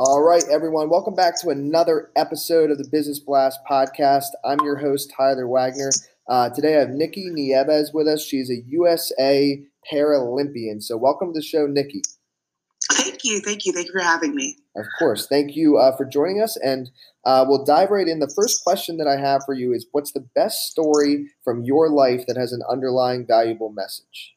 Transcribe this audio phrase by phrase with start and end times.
[0.00, 0.90] All right, everyone.
[0.90, 4.28] Welcome back to another episode of the Business Blast podcast.
[4.44, 5.90] I'm your host, Tyler Wagner.
[6.28, 8.24] Uh, today I have Nikki Nieves with us.
[8.24, 9.60] She's a USA
[9.92, 10.80] Paralympian.
[10.80, 12.02] So, welcome to the show, Nikki.
[12.92, 13.40] Thank you.
[13.40, 13.72] Thank you.
[13.72, 14.58] Thank you for having me.
[14.76, 15.26] Of course.
[15.26, 16.56] Thank you uh, for joining us.
[16.58, 16.88] And
[17.24, 18.20] uh, we'll dive right in.
[18.20, 21.90] The first question that I have for you is What's the best story from your
[21.90, 24.36] life that has an underlying valuable message?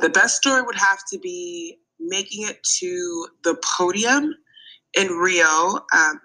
[0.00, 4.34] The best story would have to be making it to the podium
[4.94, 5.80] in Rio.
[5.94, 6.20] Um,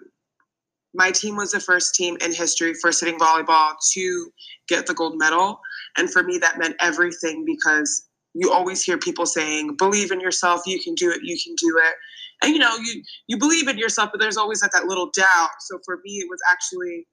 [0.94, 4.32] my team was the first team in history for sitting volleyball to
[4.68, 5.60] get the gold medal.
[5.98, 10.62] And for me, that meant everything because you always hear people saying, believe in yourself,
[10.66, 11.94] you can do it, you can do it.
[12.42, 15.50] And you know, you you believe in yourself, but there's always like that little doubt.
[15.60, 17.06] So for me, it was actually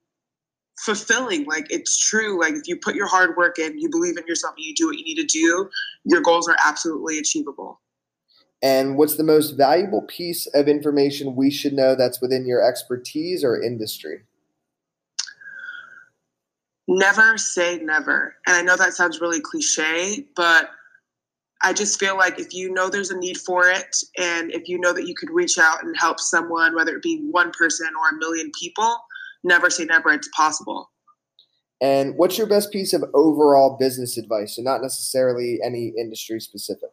[0.78, 1.44] fulfilling.
[1.44, 2.38] Like it's true.
[2.38, 4.86] Like if you put your hard work in, you believe in yourself and you do
[4.86, 5.68] what you need to do,
[6.04, 7.80] your goals are absolutely achievable.
[8.64, 13.44] And what's the most valuable piece of information we should know that's within your expertise
[13.44, 14.22] or industry?
[16.88, 18.36] Never say never.
[18.46, 20.70] And I know that sounds really cliche, but
[21.62, 24.78] I just feel like if you know there's a need for it, and if you
[24.78, 28.16] know that you could reach out and help someone, whether it be one person or
[28.16, 28.96] a million people,
[29.44, 30.10] never say never.
[30.10, 30.90] It's possible.
[31.82, 36.90] And what's your best piece of overall business advice, and not necessarily any industry specific?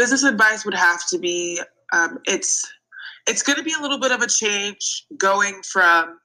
[0.00, 1.60] Business advice would have to be
[1.92, 2.66] um, it's
[3.28, 6.18] it's going to be a little bit of a change going from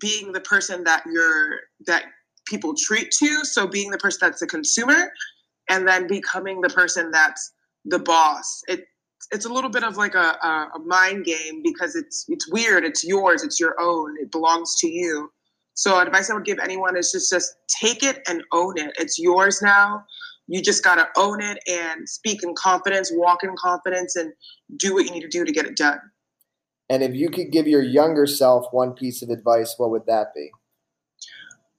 [0.00, 2.04] being the person that you're that
[2.46, 5.10] people treat to so being the person that's the consumer
[5.68, 7.52] and then becoming the person that's
[7.84, 8.62] the boss.
[8.68, 8.84] It
[9.32, 12.84] it's a little bit of like a, a, a mind game because it's it's weird
[12.84, 15.32] it's yours it's your own it belongs to you.
[15.74, 18.92] So advice i would give anyone is just just take it and own it.
[19.00, 20.04] It's yours now
[20.48, 24.32] you just got to own it and speak in confidence, walk in confidence, and
[24.76, 25.98] do what you need to do to get it done.
[26.88, 30.28] And if you could give your younger self one piece of advice, what would that
[30.34, 30.50] be?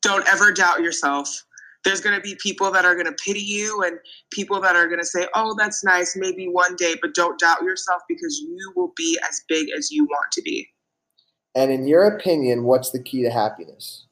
[0.02, 1.44] Don't ever doubt yourself.
[1.86, 3.98] There's going to be people that are going to pity you and
[4.32, 7.62] people that are going to say, oh, that's nice, maybe one day, but don't doubt
[7.62, 10.68] yourself because you will be as big as you want to be.
[11.56, 14.06] And in your opinion, what's the key to happiness?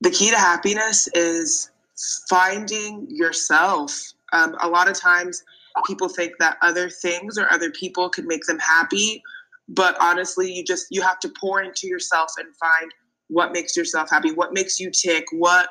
[0.00, 1.69] The key to happiness is
[2.28, 4.12] finding yourself.
[4.32, 5.42] Um, a lot of times
[5.86, 9.22] people think that other things or other people could make them happy
[9.70, 12.92] but honestly you just you have to pour into yourself and find
[13.28, 15.68] what makes yourself happy what makes you tick what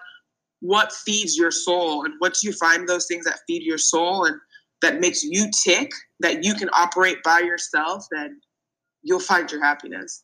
[0.61, 4.37] what feeds your soul and once you find those things that feed your soul and
[4.81, 8.39] that makes you tick that you can operate by yourself then
[9.03, 10.23] you'll find your happiness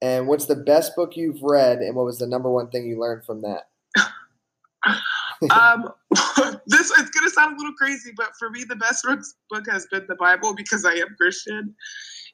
[0.00, 2.98] and what's the best book you've read and what was the number one thing you
[2.98, 3.64] learned from that
[5.42, 5.92] um,
[6.66, 9.06] this it's gonna sound a little crazy, but for me, the best
[9.50, 11.74] book has been the Bible because I am Christian.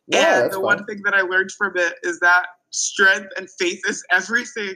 [0.07, 0.63] Yeah, and the fun.
[0.63, 4.75] one thing that I learned from it is that strength and faith is everything.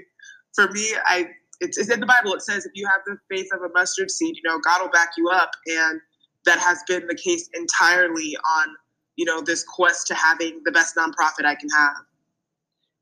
[0.55, 1.29] For me, I
[1.61, 2.35] it's, it's in the Bible.
[2.35, 4.91] It says if you have the faith of a mustard seed, you know God will
[4.91, 6.01] back you up, and
[6.45, 8.69] that has been the case entirely on
[9.17, 11.97] you know this quest to having the best nonprofit I can have.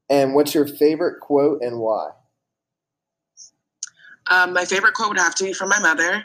[0.09, 2.11] And what's your favorite quote and why?
[4.31, 6.23] Um, my favorite quote would have to be from my mother,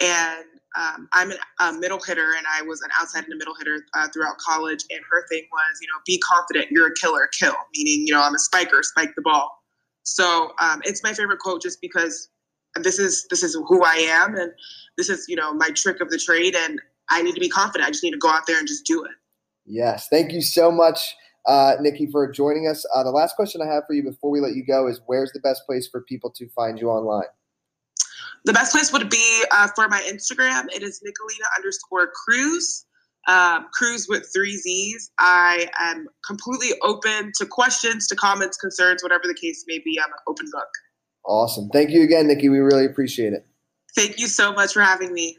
[0.00, 0.44] and
[0.76, 4.08] um, I'm a middle hitter, and I was an outside and a middle hitter uh,
[4.08, 4.84] throughout college.
[4.90, 6.70] And her thing was, you know, be confident.
[6.70, 7.28] You're a killer.
[7.38, 8.82] Kill, meaning, you know, I'm a spiker.
[8.82, 9.62] Spike the ball.
[10.02, 12.28] So um, it's my favorite quote, just because
[12.82, 14.52] this is this is who I am, and
[14.96, 16.80] this is you know my trick of the trade, and
[17.10, 17.88] I need to be confident.
[17.88, 19.12] I just need to go out there and just do it.
[19.64, 21.14] Yes, thank you so much
[21.48, 22.84] uh, Nikki, for joining us.
[22.94, 25.32] Uh, the last question I have for you before we let you go is where's
[25.32, 27.28] the best place for people to find you online?
[28.44, 30.66] The best place would be uh, for my Instagram.
[30.74, 32.86] It is Nicolina underscore Cruz.
[33.26, 35.10] Uh, Cruz with three Z's.
[35.18, 40.00] I am completely open to questions, to comments, concerns, whatever the case may be.
[40.02, 40.68] I'm an open book.
[41.26, 41.68] Awesome.
[41.68, 42.48] Thank you again, Nikki.
[42.48, 43.46] We really appreciate it.
[43.94, 45.36] Thank you so much for having me.